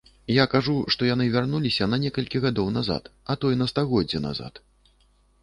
[0.35, 2.73] Я кажу, што яны вярнуліся на некалькі гадоў,
[3.31, 4.53] а то і на стагоддзе назад.